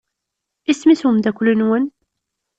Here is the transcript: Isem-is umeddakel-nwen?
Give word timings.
Isem-is 0.71 1.03
umeddakel-nwen? 1.07 1.85